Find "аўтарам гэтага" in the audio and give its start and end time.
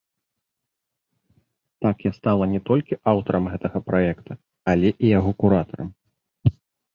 3.11-3.83